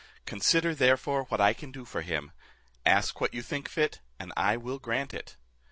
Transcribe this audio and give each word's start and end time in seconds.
Consider, 0.25 0.73
therefore, 0.73 1.25
what 1.25 1.39
I 1.39 1.53
can 1.53 1.71
do 1.71 1.85
for 1.85 2.01
him. 2.01 2.31
Ask 2.87 3.21
what 3.21 3.35
you 3.35 3.43
think 3.43 3.69
fit, 3.69 3.99
and 4.19 4.33
I 4.35 4.57
will 4.57 4.79
grant 4.79 5.13
it." 5.13 5.35